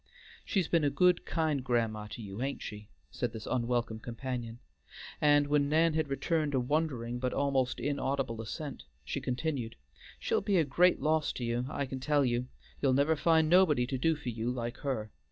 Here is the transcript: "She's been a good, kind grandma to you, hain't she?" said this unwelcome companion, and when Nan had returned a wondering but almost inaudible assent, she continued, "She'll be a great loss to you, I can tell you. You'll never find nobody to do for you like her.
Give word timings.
"She's 0.43 0.67
been 0.67 0.83
a 0.83 0.89
good, 0.89 1.27
kind 1.27 1.63
grandma 1.63 2.07
to 2.07 2.23
you, 2.23 2.39
hain't 2.39 2.63
she?" 2.63 2.89
said 3.11 3.33
this 3.33 3.45
unwelcome 3.45 3.99
companion, 3.99 4.57
and 5.21 5.45
when 5.45 5.69
Nan 5.69 5.93
had 5.93 6.07
returned 6.09 6.55
a 6.55 6.59
wondering 6.59 7.19
but 7.19 7.33
almost 7.35 7.79
inaudible 7.79 8.41
assent, 8.41 8.85
she 9.05 9.21
continued, 9.21 9.75
"She'll 10.17 10.41
be 10.41 10.57
a 10.57 10.63
great 10.63 10.99
loss 11.01 11.31
to 11.33 11.43
you, 11.45 11.67
I 11.69 11.85
can 11.85 11.99
tell 11.99 12.25
you. 12.25 12.47
You'll 12.81 12.93
never 12.93 13.15
find 13.15 13.47
nobody 13.47 13.85
to 13.85 13.97
do 13.99 14.15
for 14.15 14.29
you 14.29 14.49
like 14.49 14.77
her. 14.77 15.11